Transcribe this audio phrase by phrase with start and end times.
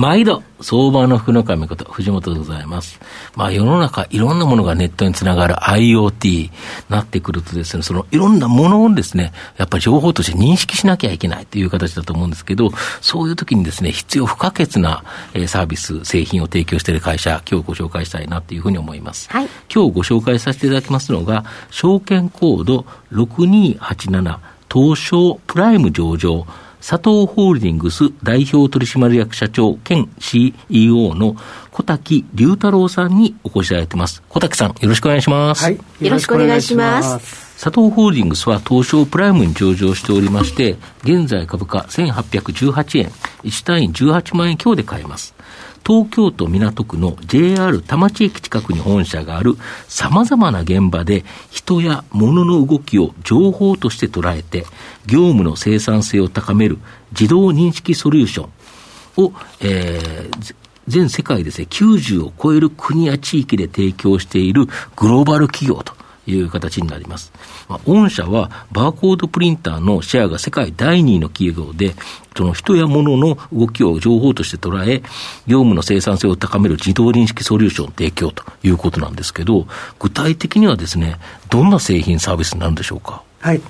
[0.00, 2.98] 毎度、相場の福の神こと、藤本でございます。
[3.36, 6.50] まあ世の中、いろんなものがネットにつながる IoT
[6.88, 12.70] なってくるとですね、そのいろんなものをですね、やっぱり情報として認識しなきゃいけないという形だと思うんですけど、
[13.02, 15.04] そういう時にですね、必要不可欠な、
[15.34, 19.28] えー、サービス、製品を提供している会社、今日ご紹介したいなというふうに思います。
[19.30, 24.38] はい、今日ご紹介させていただきますのが、証券コード6287
[24.72, 26.46] 東証プライム上場
[26.80, 31.36] 佐藤ホールディングス代表取締役社長兼 CEO の
[31.70, 34.22] 小滝隆太郎さんにお越しいただいてます。
[34.28, 35.64] 小滝さん、よろしくお願いします。
[35.64, 35.78] はい。
[36.00, 37.50] よろしくお願いします。
[37.62, 43.12] 佐藤ホールディングスは東証プライムに上場しておりまして、現在株価1818円、
[43.44, 45.34] 1単位18万円強で買えます。
[45.86, 49.56] 東京都港区の JR 田町駅近くに本社がある
[49.88, 54.64] 様々な現場で人や物の動きを情報として捉えて
[55.06, 56.78] 業務の生産性を高める
[57.12, 60.54] 自動認識ソリューションを、えー、
[60.88, 64.66] 全世界ですね、90を超える国や地域で提供している
[64.96, 65.99] グローバル企業と
[66.30, 67.32] いう形になります。
[67.68, 71.94] まあ、御社はバーコードプリンターのシェアが世界第2位の企業で、
[72.36, 75.02] その人や物の動きを情報として捉え、
[75.46, 79.66] 業務の生産性を高める自動認識ソリューション提供ということなんですけど、
[79.98, 81.16] 具体的にはですね、
[81.50, 83.22] どんな製品サービスになるんでしょうか？
[83.40, 83.60] はい。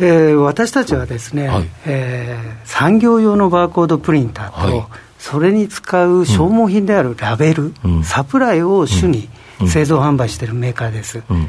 [0.00, 4.86] えー、私たちはですね、はい、えー、産業用のバーコードプリンターと、はい、
[5.20, 9.28] それに使う消耗品であるラベル、うん、サプライを主に
[9.68, 11.22] 製造販売しているメーカーです。
[11.30, 11.48] うん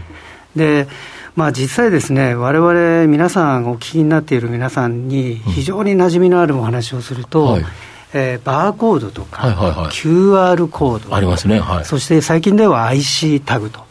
[0.56, 0.88] で
[1.36, 7.66] まあ、実際ですね、われわれ皆さん、お聞きになっている皆さんに、非常に馴染みのあるお話をすると、うんはい、
[8.14, 13.84] えー、バーコードとか、はいはいはい、QR コードありますね、はい、そして最近では IC タグと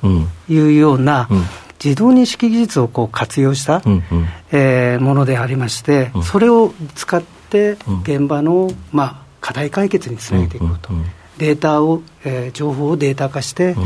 [0.48, 1.42] いうような、うん、
[1.84, 4.02] 自動認識技術をこう活用した、うんうん、
[4.50, 13.76] えー、ものでありまして、うん、それを使って現場の、まあ、課題解決につなげていこうと、うんうんうん、データを、えー、情報をデータ化して、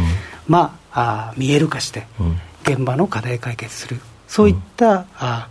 [0.47, 2.07] まあ、あ見える化して、
[2.69, 5.49] 現場の課題解決する、そういった、うん、あ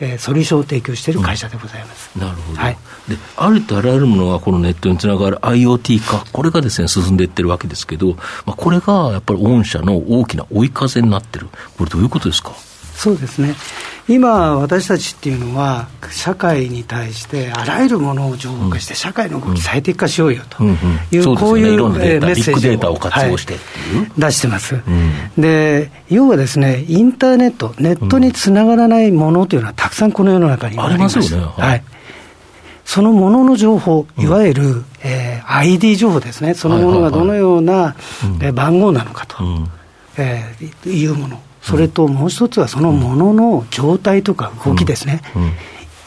[0.00, 2.76] えー、ソリューションを提供している会社でございます、うん、なるほど、はい、
[3.08, 8.14] でありとあらゆるものがこのネットにつながる IoT 化、これがですね進んでいってるわけですけど、
[8.46, 12.52] まあ、これがやっぱり御社の大きな追い風になってる、これ、どういうことですか？
[12.94, 13.56] そうですね
[14.08, 20.64] 今、私たちっていうのは、社会に対してあらゆるものを情報化して、社会の動き最適化しようよと
[21.10, 23.36] いう、こういうメッセージを、はい、
[24.16, 24.80] 出してます、
[25.36, 31.18] で要はですね、インターネット、ネットにつながらないものというのは、たくさんこの世の中にあります。
[31.18, 31.52] よね。
[31.56, 31.84] はい。
[32.86, 37.94] そのものの情報、いわゆる、うん、えー、ID 情報ですね、そのものがどのような、
[38.40, 39.70] え番号なのかと、うん、
[40.16, 45.42] えー、いうもの、それともう一つはそのものの状態とか動きですね、うん。
[45.42, 45.52] うん、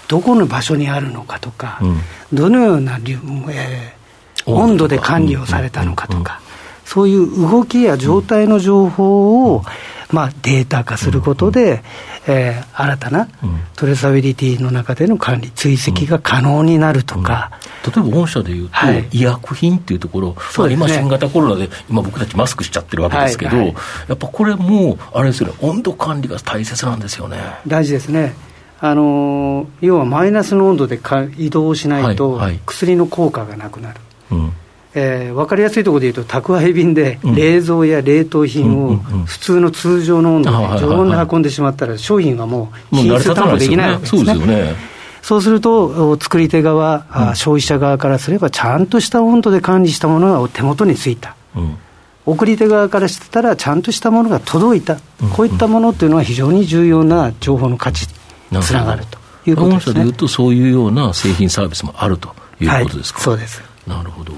[0.07, 1.99] どこの場所にあるのかとか、うん、
[2.33, 6.41] どのような、えー、温度で管理をされたのかとか、
[6.83, 9.63] そういう動きや状態の情報を、
[10.09, 11.83] まあ、データ化することで、
[12.27, 13.27] えー、新たな
[13.75, 17.51] トレーサビリティの中での管理、追跡が可能になるとか、
[17.86, 23.75] 例えば御社でいうと、はい、医薬品っていうところ、まあ、今、新型コロナで、今、僕たちマスクしちゃってるわけですけど、はいはい、
[24.09, 27.38] やっぱこれも、あれですよね、温度管理が大切なんですよね。
[27.66, 28.36] 大事ですね。
[28.84, 34.00] あの要はマイナスの温度でか移動しないと、薬の効果がなくなる。
[34.31, 34.53] うん。
[34.94, 44.75] えー、分かりやすいところでいうと、宅配便で冷蔵や冷凍品を普通の通常の温度で常温で運んでしまったら、商品はもう品質担保できないわけですね。
[45.21, 51.77] そうすると、作り手側、うん、消費者側からすれば、ちゃんとした温度で管理したものが手元についた、うん、
[52.25, 58.07] 送り手側からしたら、ちゃんとしたものが届いた、うん、こういったものっていうのは、非常に重要な情報の価値
[58.50, 59.19] につながると
[59.50, 60.01] いうことですね。
[60.01, 63.19] でいうと、そういうような製品サービスもあるということですか？
[63.19, 63.62] はい、そうです。
[63.88, 64.33] なるほど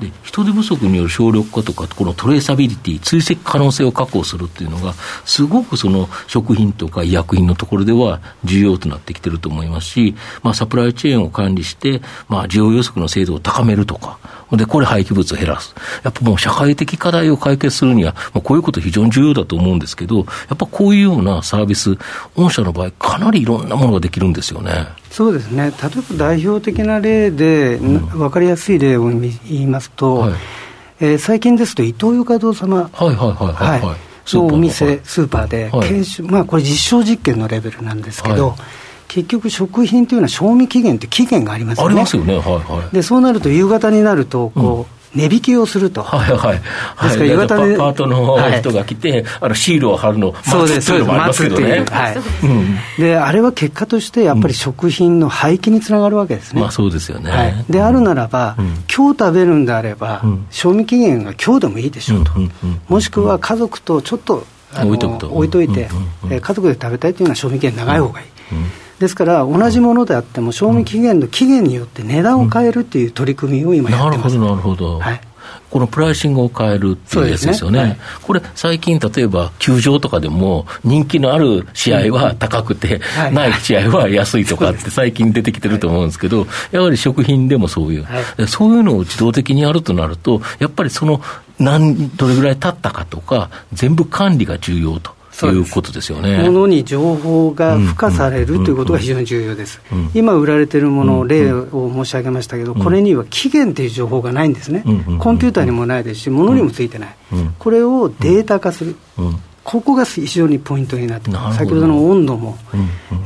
[0.00, 4.92] で人手不足による省力化とか、このトレーサビリティ、追跡可能性を確保するっていうのが、
[5.24, 14.18] すごくその食品とか医薬品のところでは重要となってきてると思いますし、まあ、サプライチェーンを管理して、まあ、需要予測の精度を高めるとか、
[14.52, 15.74] で、これ廃棄物を減らす。
[16.04, 20.22] やっぱもう社会的課題を解決するには、まあ、こういうこと非常に重要だと思うんですけど、や
[20.54, 21.96] っぱこういうようなサービス、
[22.36, 24.86] 御社の場合、かなりいろんなものができるんですよね。
[25.10, 30.32] そうですね、例えば代表的な例で、うん、分かりやすい例を言いますと、はい、
[31.00, 32.90] えー、最近ですと、伊東洋華堂様。
[32.92, 33.96] はいはいはいはい、はい。
[34.34, 38.58] のお店、スーパーで、はい、まあ、これ、実証実験のレベルなんですけど、はい、
[39.08, 41.88] 結局、食品というのは賞味期限って期限がありますよね。
[41.88, 46.02] ありますよね、はいはい、でそうなると、夕方になるとこう、値引きをすると。
[46.02, 46.58] はいはい。
[46.58, 51.84] ですから夕方で、パートの人が来て、あのシールを貼るのを待つっていうのもありますけどね。
[51.90, 52.10] は
[52.98, 53.00] い。
[53.00, 56.60] で、あれは結果として、やっぱり食品の廃棄につながるわけですね。
[56.60, 57.64] まあそうですよね。
[57.70, 58.56] であるならば、
[58.94, 62.32] 今日食べるんであれば、賞味期限が今日でもいいでしょうと。
[62.88, 64.44] もしくは家族とちょっと
[64.76, 65.88] 置いとくと置いといて、
[66.28, 68.26] 家族で食べたいというのは賞味期限長い方がいい。
[68.98, 75.20] ですから同じものであっても賞味期限の期限によって値段を変えるっていう取り組みを今やってます、なるほどなるほど、はい。
[75.70, 77.84] このプライシングを変えるっていうやつですよね、ね。
[77.84, 91.20] はい、これ、最近、例えば球場とかでも、人気のある試合は高くて、うん、ない試合は安いとかって、最近出てきてると思うんですけど、やはり食品でもそういう、はい、そういうのを自動的にやるとなると、やっぱりその
[91.58, 95.15] 何、どれぐらい経ったかとか、全部管理が重要と。
[95.44, 96.38] いうことですよね。
[96.38, 99.80] ものに情報が付加されるということが非常に重要です。
[100.14, 104.82] 今売られているもの、例を申し上げましたけど、これには期限という情報がないんですね。
[105.18, 107.16] コンピューターにもないですし、ものにもついてない。
[107.58, 108.96] これをデータ化する。
[109.66, 112.56] ここが非常にポイントになって先ほどの温度も、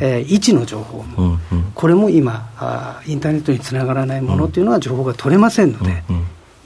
[0.00, 1.38] え位置の情報も、
[1.74, 6.02] これも今あ、インターネットにつながらないものというのは情報が取れませんので、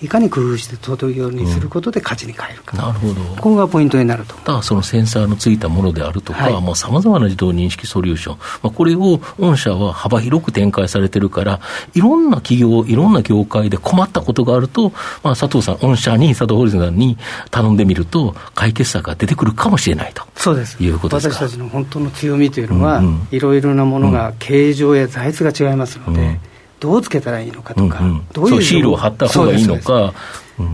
[0.03, 3.15] いかに工夫して届くようにすることで価値に変えるか、うん、なるほど。
[3.37, 11.61] ここがポイントになるとだそのセンサーのついたものであるとか、さまざ、まな自動認識ソリューション、まあ、これを御社は幅広く展開されてるから、
[11.95, 14.91] いろんな企業、いろんな業界で困ったことがあると、
[15.23, 17.19] まあ、佐藤さん、御社に、佐藤ホールディングさんに
[17.51, 20.25] 頼んでみると、解決策が出てくるかもしれないと。
[20.37, 20.83] そうです。
[20.83, 26.21] いうことです私たちの本当の強みというのは、いろいろなものが形状や材質が違いますので。
[26.21, 26.41] うん
[26.85, 30.13] どうつけたらいいのかとか、うんうん、どういうシールを貼った方がいいのか、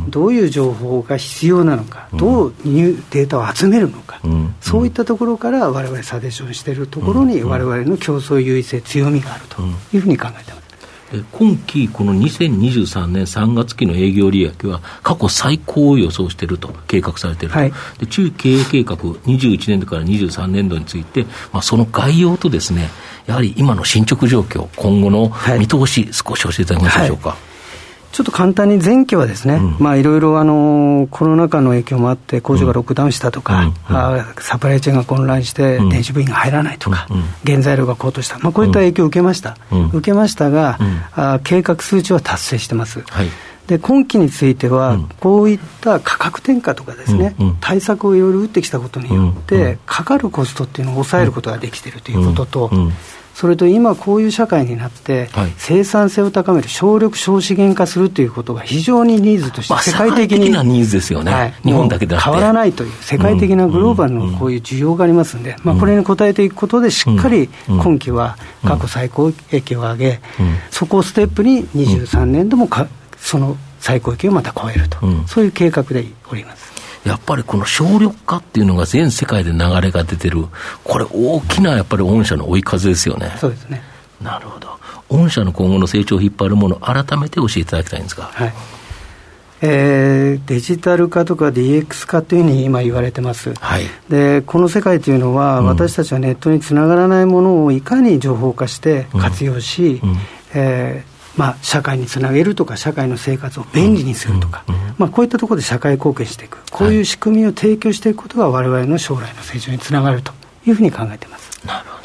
[0.09, 9.63] どういう情報が必要なのか、うん、どうデータを集めるのか、うん、そういったところからわれわれサデーションしているところに、われわれの競争優位性、強みがあると
[9.93, 10.70] いうふうに考えてます。
[11.33, 22.91] 今期、この2023年3月期の営業利益は、過去最高を予想していると、計画されていると、はい、で中経営計画、21年度から23年度について、まあ、その概要とですね、
[23.27, 27.31] やはり今の進捗状況、今後の見通し、はい、少し教えていただけますでしょうか。
[27.31, 27.50] はい
[28.21, 39.57] ちょっと簡単に前期はですね、うん、まあいろいろあのコロナ禍の影響もあって、工場がロックダウンしたとか、うサプライチェーンが混乱して、電子部品が入らないとか、うん、原材料が高騰した、まあ、こういった影響を受けました、
[39.95, 40.79] 受けましたが、
[41.15, 43.01] あ計画数値は達成してます。
[43.09, 43.29] はい。
[43.69, 52.71] で今期については、こういった価格転嫁とかですね、対策をいろいろ打ってきたことによって、かかるコストっていうのを抑えることができているということと、
[53.35, 70.21] それと今、こういう社会になって、生産性を高める、省力省資源化するということが非常にニーズとして、世界的に、まあ、ニーズですよね、はい、日本だけで変わらないという、世界的なグローバルのこういう需要がありますんで、まあ、これに応えていくことで、しっかり今期は過去最高益を上げ、
[70.71, 72.89] そこをステップに23年度もか
[73.19, 76.80] その最高益をまた超えると、そういう計画でおります。
[77.05, 80.47] やっぱりこの省力化っていうのが全世界で流れが出てる、
[80.85, 83.33] これ、大きなやっぱり御社の追い風ですよね。
[83.39, 83.83] そうですね。
[84.21, 84.69] なるほど、
[85.09, 88.25] 御社の今後の成長を引っ張るもの、改めて教えていただきたいんですが。
[88.25, 88.53] はい。
[89.63, 100.11] えー、デジタル化とか DX 化というふうに今言われてます、はい、でこの世界というのは、うん、私たちはネットにつながらないものをいかに情報化して活用し、うん。
[100.11, 100.17] うん、
[100.55, 101.05] え
[101.37, 104.65] まあ、社会につなげるとか、社会の生活を便利にするとか、
[104.99, 110.33] まあ、こういったところで社会貢献していく、こういう仕組みを提供していくことが、われわれの将来の成長につながると
[110.67, 111.67] いうふうに考えています。
[111.67, 112.01] なるほど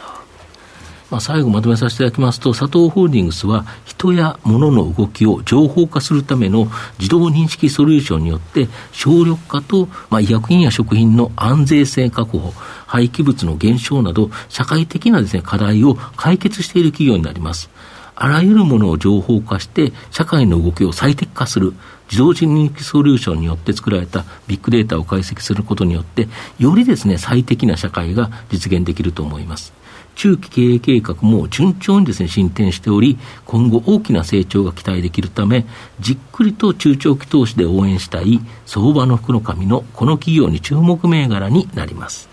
[1.12, 6.68] まあ、最後まとめさせていただきますと、佐藤ホールディングスは、人や物の動きを情報化するための
[6.98, 12.54] 自動認識ソリューションによって、省力化と、まあ、医薬品や食品の安全性確保、
[12.88, 17.70] 廃棄物の減少など、社会的なです、ね、課題を解決している企業になります。
[18.16, 21.74] あらゆるものを情報化して、社会の動きを最適化する、
[22.10, 26.28] 自動認識ソリューションによって作られたビッグデータを解析することによって、
[26.60, 29.74] よりですね、最適な社会が実現できると思います。
[30.16, 35.66] 中期経営計画も順調にですね、進展しており、今後大きな成長が期待できるため、
[36.00, 42.30] じっくりと中長期投資で応援したい相場の福の神のこの企業に注目銘柄になります。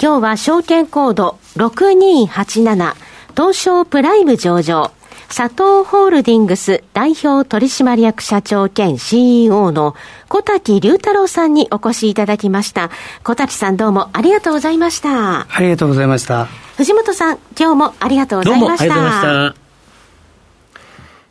[0.00, 2.94] 今日は証券コード6287
[3.34, 4.92] 東証プライム上場
[5.28, 9.94] 佐藤ホールディングス代表取締役社長兼 CEO の
[10.28, 12.90] 小滝隆太郎さんにお越しいただきました。
[13.24, 15.46] 小滝さんどうもありがとうございました。
[15.54, 16.46] ありがとうございました。
[16.78, 18.84] 藤本さん、今日もありがとうございました。
[18.86, 19.68] どうもありがとうございました。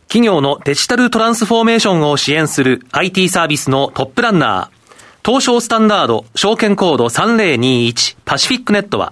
[0.08, 9.12] 企業のデジタルトランスフォーメーションを支援する IT サービスのトップランナー、東証スタンダード証券コード3021パシフィックネットは、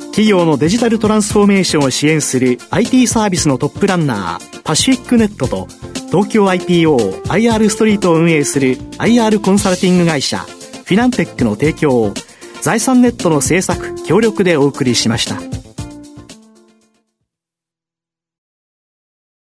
[0.11, 5.67] 企業のデジタルトランスフォーメーションを支援する IT サービスのトップランナーパシフィックネットと
[6.07, 12.13] 東京 IPOIR ストリートを運営する IR コンサルティング会社フィナンテックの提供を
[12.61, 15.60] 財産ネットの制作協力でお送りしました。